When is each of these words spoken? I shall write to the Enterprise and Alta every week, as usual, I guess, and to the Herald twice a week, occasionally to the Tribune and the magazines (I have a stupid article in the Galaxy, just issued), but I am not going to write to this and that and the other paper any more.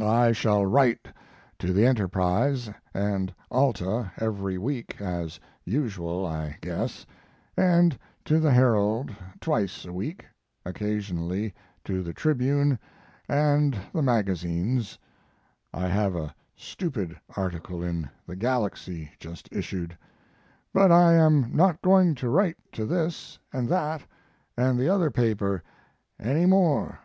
I 0.00 0.30
shall 0.30 0.64
write 0.64 1.08
to 1.58 1.72
the 1.72 1.84
Enterprise 1.86 2.70
and 2.94 3.34
Alta 3.50 4.12
every 4.16 4.56
week, 4.56 5.00
as 5.00 5.40
usual, 5.64 6.24
I 6.24 6.56
guess, 6.60 7.04
and 7.56 7.98
to 8.26 8.38
the 8.38 8.52
Herald 8.52 9.12
twice 9.40 9.84
a 9.84 9.92
week, 9.92 10.24
occasionally 10.64 11.52
to 11.82 12.00
the 12.04 12.12
Tribune 12.12 12.78
and 13.28 13.76
the 13.92 14.02
magazines 14.02 14.96
(I 15.74 15.88
have 15.88 16.14
a 16.14 16.32
stupid 16.54 17.18
article 17.36 17.82
in 17.82 18.08
the 18.24 18.36
Galaxy, 18.36 19.10
just 19.18 19.48
issued), 19.50 19.98
but 20.72 20.92
I 20.92 21.14
am 21.14 21.56
not 21.56 21.82
going 21.82 22.14
to 22.22 22.30
write 22.30 22.56
to 22.74 22.86
this 22.86 23.36
and 23.52 23.68
that 23.70 24.02
and 24.56 24.78
the 24.78 24.88
other 24.88 25.10
paper 25.10 25.60
any 26.20 26.46
more. 26.46 27.00